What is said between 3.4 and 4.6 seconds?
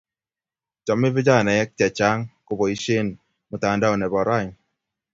mtandaoo nebo rauni